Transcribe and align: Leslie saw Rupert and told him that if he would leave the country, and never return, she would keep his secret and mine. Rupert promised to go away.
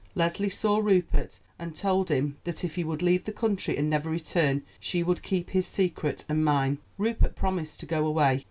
Leslie 0.15 0.49
saw 0.49 0.79
Rupert 0.79 1.37
and 1.59 1.75
told 1.75 2.09
him 2.09 2.35
that 2.43 2.63
if 2.63 2.73
he 2.73 2.83
would 2.83 3.03
leave 3.03 3.25
the 3.25 3.31
country, 3.31 3.77
and 3.77 3.87
never 3.87 4.09
return, 4.09 4.63
she 4.79 5.03
would 5.03 5.21
keep 5.21 5.51
his 5.51 5.67
secret 5.67 6.25
and 6.27 6.43
mine. 6.43 6.79
Rupert 6.97 7.35
promised 7.35 7.79
to 7.81 7.85
go 7.85 8.07
away. 8.07 8.39